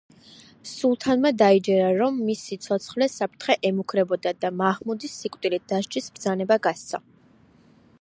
[0.69, 7.07] სულთანმა დაიჯერა, რომ მის სიცოცხლეს საფრთხე ემუქრებოდა და მაჰმუდის სიკვდილით დასჯის ბრძანება გასცა.